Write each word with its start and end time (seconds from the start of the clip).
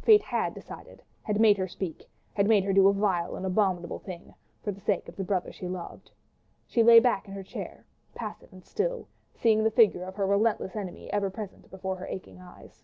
Fate 0.00 0.22
had 0.22 0.54
decided, 0.54 1.02
had 1.22 1.38
made 1.38 1.58
her 1.58 1.68
speak, 1.68 2.08
had 2.32 2.48
made 2.48 2.64
her 2.64 2.72
do 2.72 2.88
a 2.88 2.92
vile 2.94 3.36
and 3.36 3.44
abominable 3.44 3.98
thing, 3.98 4.32
for 4.62 4.72
the 4.72 4.80
sake 4.80 5.10
of 5.10 5.16
the 5.16 5.22
brother 5.24 5.52
she 5.52 5.68
loved. 5.68 6.10
She 6.66 6.82
lay 6.82 7.00
back 7.00 7.28
in 7.28 7.34
her 7.34 7.42
chair, 7.42 7.84
passive 8.14 8.50
and 8.50 8.64
still, 8.64 9.08
seeing 9.34 9.62
the 9.62 9.70
figure 9.70 10.04
of 10.04 10.14
her 10.16 10.26
relentless 10.26 10.74
enemy 10.74 11.12
ever 11.12 11.28
present 11.28 11.68
before 11.70 11.96
her 11.96 12.06
aching 12.06 12.40
eyes. 12.40 12.82